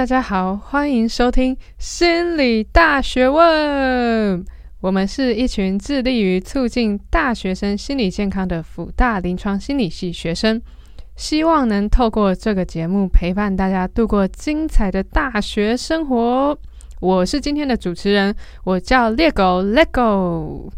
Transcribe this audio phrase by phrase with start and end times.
[0.00, 4.42] 大家好，欢迎收听心理大学问。
[4.80, 10.58] 我们是一群致力于促进大学生心理健康的辅大临床心理系学生，
[11.16, 16.58] 希望能透过这个节目陪伴大家度过精彩的大学生活。
[17.00, 20.70] 我是今天的主持人，我叫猎狗 Lego。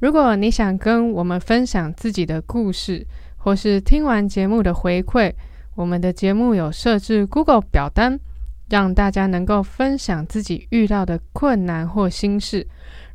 [0.00, 3.06] 如果你想跟我们分享自己的故事，
[3.38, 5.32] 或是听完节目的回馈，
[5.74, 8.20] 我们的节目有设置 Google 表单，
[8.68, 12.66] 让大家能够分享自己遇到的困难或心事。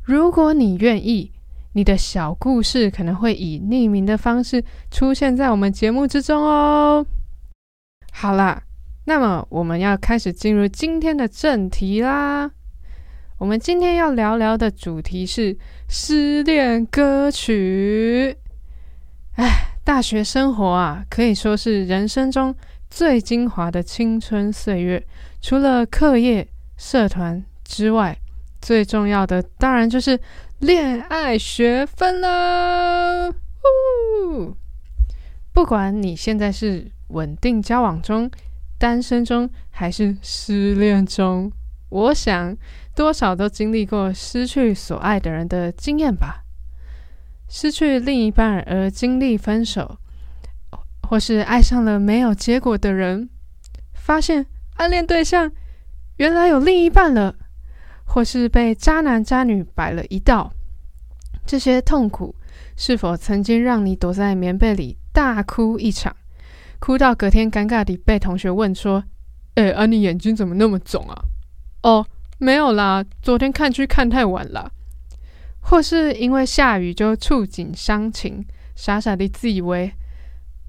[0.02, 1.32] 如果你愿意，
[1.72, 7.06] 你的小故事可能会以匿名的方式出现在我们节目之中哦。
[8.12, 8.62] 好啦，
[9.04, 12.50] 那么我们要开始进入今天的正题啦。
[13.38, 15.56] 我们今天要聊聊的主题是
[15.88, 18.36] 失恋歌曲。
[19.36, 22.54] 哎，大学生活啊，可以说是人生中
[22.90, 25.02] 最精华的青春岁月。
[25.40, 26.46] 除了课业、
[26.76, 28.18] 社团之外，
[28.60, 30.20] 最重要的当然就是
[30.58, 33.34] 恋爱学分了。
[35.52, 38.30] 不管你现在是稳定交往中、
[38.78, 41.50] 单身中，还是失恋中，
[41.88, 42.56] 我想
[42.94, 46.44] 多少都经历过失去所爱的人的经验吧。
[47.48, 49.98] 失去另一半而经历分手，
[51.08, 53.28] 或是爱上了没有结果的人，
[53.92, 54.46] 发现
[54.80, 55.52] 暗恋对象
[56.16, 57.36] 原来有另一半了。
[58.06, 60.52] 或是被渣男渣女摆了一道，
[61.46, 62.34] 这些痛苦
[62.76, 66.16] 是否曾经让你躲在棉被里大哭一场，
[66.80, 69.04] 哭到隔天尴尬地被同学问说
[69.54, 71.14] ：“哎，啊你眼睛怎么那么肿啊
[71.84, 72.04] ？”“哦，
[72.38, 74.72] 没有啦，昨天看剧看太晚了。”
[75.62, 78.44] 或是因为下雨就触景伤情，
[78.74, 79.92] 傻傻地自以为：“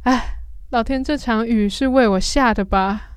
[0.05, 3.10] 哎，老天这场雨是为我下的吧？”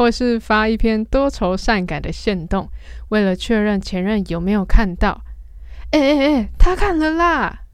[0.00, 2.70] 或是发一篇多愁善感的限动，
[3.10, 5.22] 为了确认前任有没有看到。
[5.90, 7.66] 哎哎哎，他看了啦！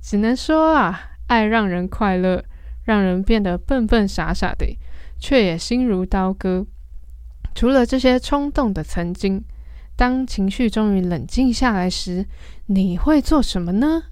[0.00, 2.44] 只能说啊，爱让人快乐，
[2.84, 4.78] 让人变得笨笨傻傻的，
[5.18, 6.64] 却也心如刀割。
[7.52, 9.44] 除了这些冲动的曾经，
[9.96, 12.28] 当情绪终于冷静下来时，
[12.66, 14.04] 你会做什么呢？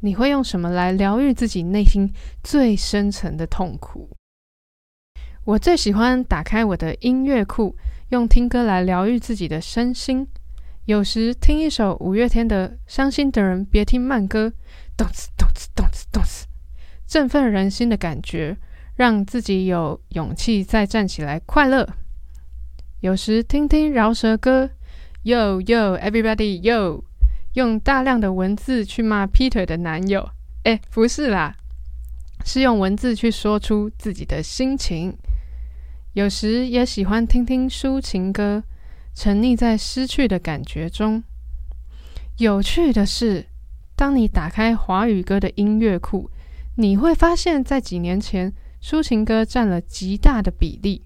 [0.00, 2.10] 你会用什么来疗愈自己内心
[2.42, 4.08] 最深层的痛苦？
[5.44, 7.76] 我最喜欢打开我的音乐库，
[8.08, 10.26] 用听歌来疗愈自己的身心。
[10.86, 14.48] 有时听一首五月天的《伤心的人别听慢歌》，
[14.96, 16.46] 动次动次动次动次，
[17.06, 18.56] 振奋人心的感觉，
[18.96, 21.86] 让自己有勇气再站起来快乐。
[23.00, 24.70] 有时听听饶舌歌
[25.24, 27.02] ，Yo Yo Everybody Yo，
[27.52, 30.26] 用大量的文字去骂劈腿的男友。
[30.62, 31.54] 哎，不是啦，
[32.46, 35.14] 是用文字去说出自己的心情。
[36.14, 38.62] 有时也喜欢听听抒情歌，
[39.16, 41.24] 沉溺在失去的感觉中。
[42.38, 43.46] 有趣的是，
[43.96, 46.30] 当你打开华语歌的音乐库，
[46.76, 51.02] 你会发现在几年前，抒情歌占了极大的比例。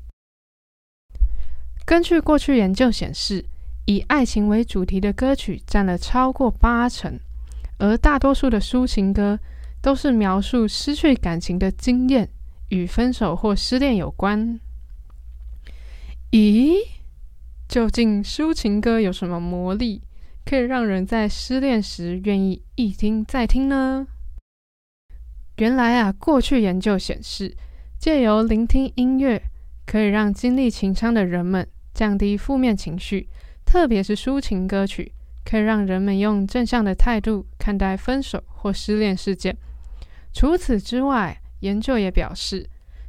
[1.87, 3.47] 根据过去研究显示，
[3.87, 7.19] 以爱情为主题的歌曲占了超过八成，
[7.79, 9.41] 而大多数的抒情歌
[9.81, 12.29] 都是描述失去感情的经验，
[12.69, 14.61] 与分手或失恋有关。
[16.31, 16.87] 咦，
[17.69, 20.03] 究竟抒情歌有什么魔力，
[20.45, 24.07] 可以让人在失恋时愿意一听再听呢？
[25.57, 27.57] 原来啊，过去研究显示，
[27.99, 29.43] 借由聆听音乐，
[29.87, 33.31] 可以让经历情伤的人们降低负面情绪，
[33.65, 35.11] 特别是抒情歌曲，
[35.47, 39.57] 可以让人们用正向的态度看待分手或失恋事件。
[40.35, 42.69] 除此之外，研究也表示，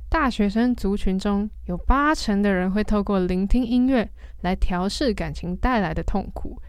[0.09, 4.09] 大学生族群中有八成的人会透过聆听音乐
[4.41, 6.59] 来调试感情带来的痛苦。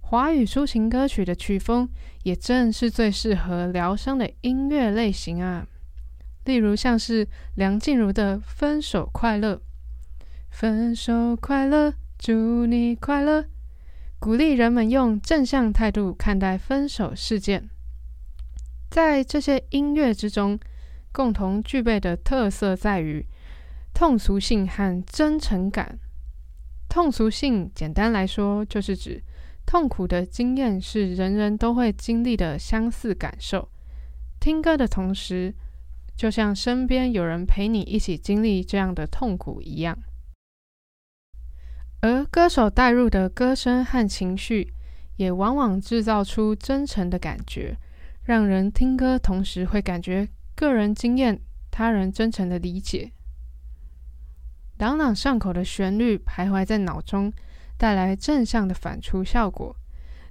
[0.00, 1.88] 华语抒情歌曲的曲风
[2.22, 5.66] 也正是最适合疗伤的音乐类型啊。
[6.44, 9.54] 例如像是梁静茹的《分手快乐》，
[10.50, 13.46] 分手快乐，祝你快乐，
[14.18, 17.70] 鼓励人们用正向态度看待分手事件。
[18.90, 20.58] 在这些音乐之中，
[21.12, 23.24] 共同具备的特色在于
[23.94, 25.98] 通俗性和真诚感。
[26.88, 29.22] 通俗性简单来说，就是指
[29.64, 33.68] 痛苦的经验是人人都会经历的相似感受。
[34.40, 35.54] 听歌的同时，
[36.16, 39.96] 就像身边有人陪你一起经历这样的痛苦一样。
[42.00, 44.74] 而歌手带入的歌声和情绪，
[45.16, 47.76] 也往往制造出真诚的感觉，
[48.24, 50.28] 让人听歌同时会感觉。
[50.62, 51.40] 个人经验，
[51.72, 53.10] 他人真诚的理解。
[54.78, 57.32] 朗朗上口的旋律徘徊在脑中，
[57.76, 59.74] 带来正向的反刍效果。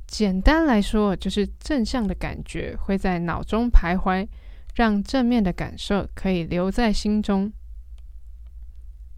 [0.08, 4.26] 简单来说，就是正向的感觉会在脑中徘徊，
[4.74, 7.52] 让正面的感受可以留在心中。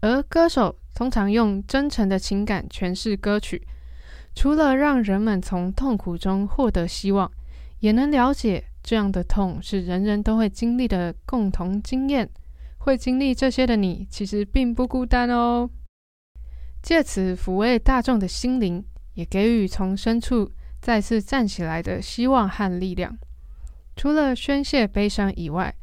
[0.00, 3.64] 而歌手通常用真诚的情感诠释歌曲，
[4.34, 7.30] 除了让人们从痛苦中获得希望，
[7.78, 12.30] 也能了解这样的痛是人人都会经历的共同经验。
[12.78, 15.70] 会经历这些的你，其实并不孤单哦。
[16.82, 18.84] 借此抚慰大众的心灵，
[19.14, 20.52] 也给予从深处
[20.82, 23.16] 再次站起来的希望和力量。
[23.96, 25.74] 除了宣泄悲伤以外，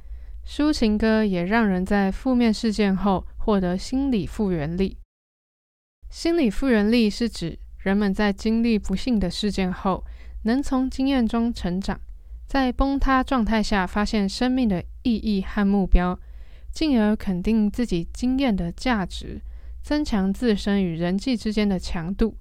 [0.45, 4.95] 抒情歌也让人在负面事件后获得心理复原力。
[6.11, 10.05] 心理复原力是指人们在经历不幸的事件后，
[10.43, 11.99] 能从经验中成长，
[12.51, 16.19] 在崩塌状态下发现生命的意义和目标，
[16.69, 19.39] 进而肯定自己经验的价值，
[19.81, 22.35] 增强自身与人际之间的强度。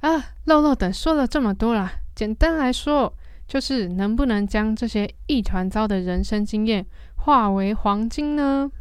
[0.00, 3.14] 啊，漏漏等说了这么多啦，简单来说，
[3.46, 6.84] 就是能不能将这些一团糟的人生经验
[7.14, 8.72] 化为黄金呢？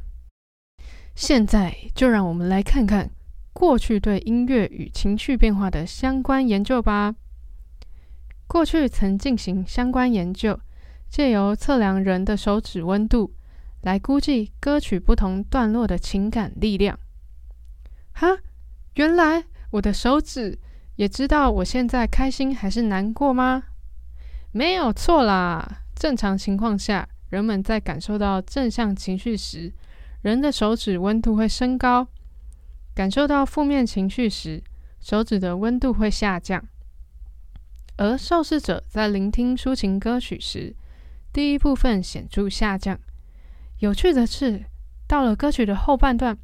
[1.14, 3.12] 现在就让我们来看看
[3.54, 7.14] 过去对音乐与情绪变化的相关研究吧。
[8.48, 10.58] 过去曾进行相关研究，
[11.10, 13.34] 借由测量人的手指温度，
[13.82, 16.98] 来估计歌曲不同段落的情感力量。
[18.14, 18.38] 哈，
[18.96, 20.58] 原来我的手指
[20.96, 23.64] 也知道我现在开心还是难过吗？
[24.54, 29.74] 没有错啦，正常情况下，人们在感受到正向情绪时，
[30.22, 32.08] 人的手指温度会升高；
[32.96, 34.64] 感受到负面情绪时，
[35.02, 36.64] 手指的温度会下降。
[37.98, 40.76] 而受试者在聆听抒情歌曲时，
[41.34, 43.00] 第一部分显著下降。
[43.80, 44.66] 有趣的是，
[45.08, 46.38] 到了歌曲的后半段，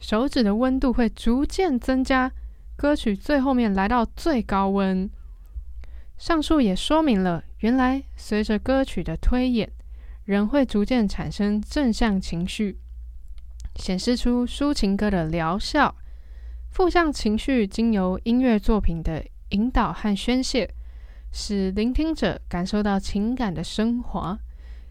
[0.00, 2.30] 手指的温度会逐渐增加，
[2.76, 5.08] 歌曲最后面来到最高温。
[6.18, 9.70] 上述也说明了，原来随着歌曲的推演，
[10.24, 12.78] 人会逐渐产生正向情绪，
[13.76, 15.94] 显示出抒情歌的疗效。
[16.70, 20.68] 负向情绪经由音乐作品的引导和宣泄，
[21.30, 24.38] 使聆听者感受到情感的升华，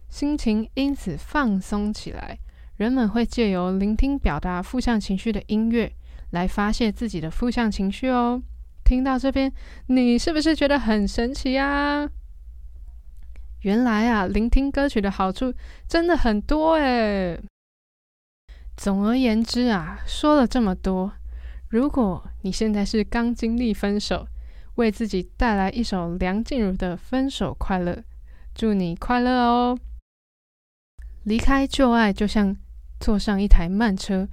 [0.10, 2.38] 心情因此放松起来。
[2.78, 5.92] 人们会借由聆听表达负向情绪的音乐，
[6.32, 8.42] 来发泄自己的负向情绪哦。
[8.86, 9.52] 听到这边，
[9.88, 12.08] 你是不是觉得很神奇呀？
[13.62, 15.52] 原来啊，聆听歌曲的好处
[15.88, 17.42] 真的很多诶。
[18.78, 21.12] 总而言之啊，说了这么多，
[21.70, 24.28] 如果你现在是刚经历分手，
[24.78, 27.92] 为自己带来一首梁静茹的《分手快乐》，
[28.56, 29.78] 祝你快乐哦。
[31.24, 32.56] 离开旧爱就像
[33.00, 34.28] 坐上一台慢车，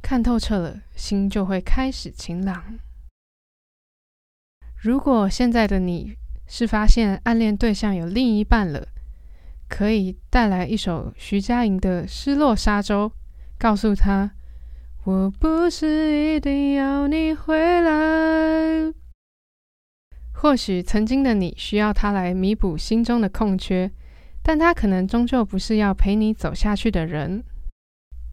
[0.00, 2.78] 看透彻了，心就会开始晴朗。
[4.80, 6.16] 如果现在的你
[6.46, 8.86] 是发现暗恋对象有另一半了，
[9.68, 13.08] 可以带来一首徐佳莹的《失落沙洲》，
[13.58, 14.30] 告诉他
[15.04, 18.94] ：“我不是一定要你回来。”
[20.40, 23.90] 或许曾经的你需要他来弥补心中的空缺，
[24.42, 27.44] 但他可能终究不是要陪你走下去的人。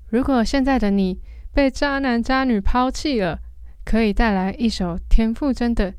[0.07, 1.19] 如果现在的你
[1.53, 3.41] 被渣男渣女抛弃了，
[3.83, 5.93] 可以带来一首田馥甄的。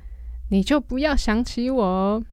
[0.50, 2.24] 你就不要想起我哦。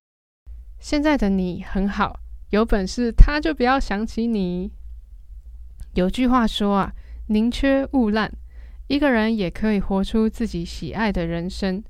[0.79, 4.71] 现在的你很好，有本事他就不要想起你。
[5.95, 6.93] 有句话说啊，
[7.27, 8.31] 宁缺毋滥。
[8.87, 11.83] 一个人也可以活出自己喜爱的人生，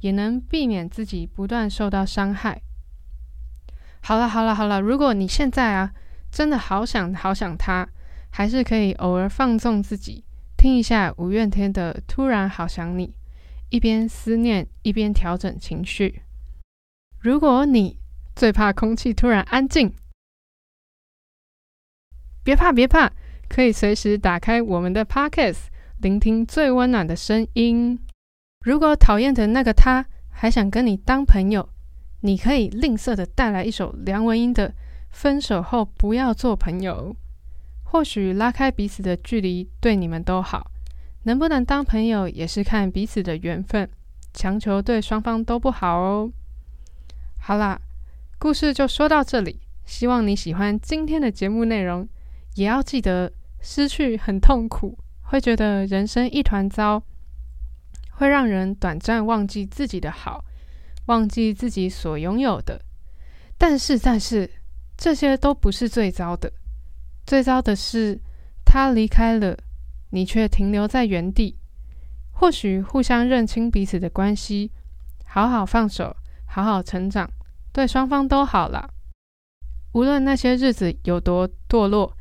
[0.00, 2.60] 也能避免自己不断受到伤害。
[4.02, 5.92] 好了好了好了，如果你现在啊
[6.30, 7.88] 真的好想好想他，
[8.30, 10.24] 还是可以偶尔放纵自己，
[10.56, 13.08] 听一下五月天的《突然好想你》。
[13.68, 16.22] 一边思念，一边调整情绪。
[17.20, 18.00] 如果你
[18.34, 19.94] 最怕空气突然安静，
[22.42, 23.12] 别怕别怕，
[23.48, 25.66] 可以随时打开我们的 Podcast，
[26.00, 28.00] 聆听最温暖的声音。
[28.62, 31.66] 如果讨厌的那个他还想跟你当朋友，
[32.20, 34.68] 你可以吝啬的带来一首梁文音的
[35.08, 37.14] 《分手后不要做朋友》，
[37.90, 40.70] 或许拉开彼此的距离，对你们都好。
[41.22, 43.88] 能不能当朋友也是看彼此的缘分，
[44.34, 46.30] 强求对双方都不好哦。
[47.38, 47.80] 好啦，
[48.38, 52.06] 故事就说到这里，希望你喜欢今天的节目内容，
[52.56, 57.02] 也要记得失去很痛苦，会觉得人生一团糟，
[58.20, 60.44] 会让人短暂忘记自己的好，
[61.06, 62.78] 忘记自己所拥有的。
[63.56, 64.50] 但是，但是
[64.94, 66.52] 这些都不是最糟的，
[67.24, 68.20] 最糟的是
[68.62, 69.56] 他离开了。
[70.10, 71.56] 你却停留在原地。
[72.30, 74.70] 或许互相认清彼此的关系，
[75.24, 77.30] 好好放手，好好成长，
[77.72, 78.86] 对双方都好啦。
[79.92, 82.14] 无论那些日子有多堕落，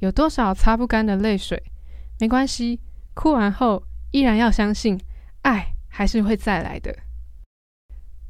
[0.00, 1.62] 有多少擦不干的泪水，
[2.20, 2.78] 没关系，
[3.14, 5.00] 哭完后依然要相信，
[5.42, 6.94] 爱还是会再来的。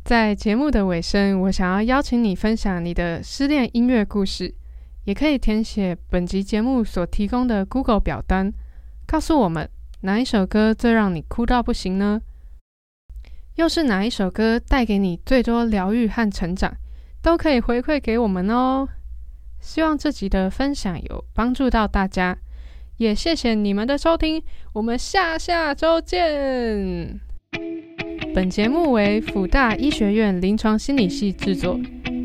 [0.04, 4.54] 在节目的尾声，我想要邀请你分享你的失恋音乐故事，
[5.04, 8.52] 也可以填写本集节目所提供的 Google 表单，
[9.06, 9.68] 告诉我们
[10.00, 12.22] 哪一首歌最让你哭到不行呢？
[13.56, 16.76] 又是哪一首歌带给你最多疗愈和成长？
[17.20, 18.88] 都可以回馈给我们哦。
[19.60, 22.38] 希望这集的分享有帮助到大家，
[22.98, 27.20] 也谢谢你们的收听，我们下下周见。
[28.34, 31.78] 本节目为辅大医学院临床心理系制作，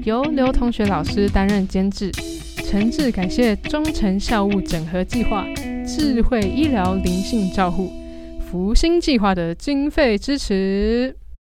[0.04, 2.12] 由刘同学老师担任监制。
[2.66, 5.46] 诚挚感谢忠诚校务整合计划、
[5.86, 7.92] 智慧医疗灵性照护、
[8.40, 11.16] 福星计划的经费支持。